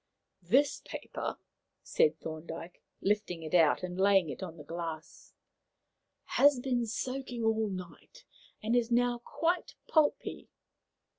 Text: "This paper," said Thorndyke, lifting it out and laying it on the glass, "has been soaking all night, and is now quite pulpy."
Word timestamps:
"This 0.41 0.81
paper," 0.83 1.37
said 1.83 2.17
Thorndyke, 2.19 2.81
lifting 3.01 3.43
it 3.43 3.53
out 3.53 3.83
and 3.83 3.99
laying 4.01 4.31
it 4.31 4.41
on 4.41 4.57
the 4.57 4.63
glass, 4.63 5.31
"has 6.37 6.59
been 6.59 6.87
soaking 6.87 7.43
all 7.43 7.67
night, 7.67 8.25
and 8.63 8.75
is 8.75 8.89
now 8.89 9.19
quite 9.19 9.75
pulpy." 9.87 10.49